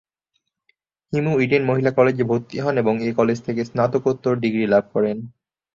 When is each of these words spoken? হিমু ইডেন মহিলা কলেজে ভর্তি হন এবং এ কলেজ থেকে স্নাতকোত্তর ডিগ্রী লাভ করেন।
হিমু 1.13 1.33
ইডেন 1.39 1.63
মহিলা 1.65 1.91
কলেজে 1.91 2.23
ভর্তি 2.23 2.55
হন 2.59 2.75
এবং 2.77 2.93
এ 3.01 3.09
কলেজ 3.13 3.37
থেকে 3.41 3.61
স্নাতকোত্তর 3.65 4.33
ডিগ্রী 4.43 4.65
লাভ 4.67 4.83
করেন। 4.93 5.17